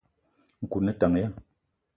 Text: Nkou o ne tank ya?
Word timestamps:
Nkou 0.63 0.79
o 0.81 0.83
ne 0.85 0.93
tank 0.99 1.15
ya? 1.21 1.27